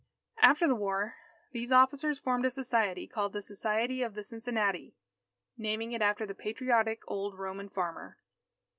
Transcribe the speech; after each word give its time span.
After 0.41 0.67
the 0.67 0.73
war, 0.73 1.13
these 1.51 1.71
officers 1.71 2.17
formed 2.17 2.43
a 2.43 2.49
society, 2.49 3.05
called 3.05 3.33
the 3.33 3.41
Society 3.43 4.01
of 4.01 4.15
the 4.15 4.23
Cincinnati, 4.23 4.95
naming 5.59 5.91
it 5.91 6.01
after 6.01 6.25
the 6.25 6.33
patriotic 6.33 7.03
old 7.07 7.37
Roman 7.37 7.69
farmer. 7.69 8.17